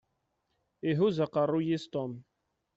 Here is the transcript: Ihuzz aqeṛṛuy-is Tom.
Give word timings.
Ihuzz 0.89 1.17
aqeṛṛuy-is 1.25 1.85
Tom. 1.93 2.11